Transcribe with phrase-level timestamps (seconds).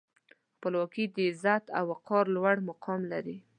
[0.55, 3.37] خپلواکي د عزت او وقار لوړ مقام لري.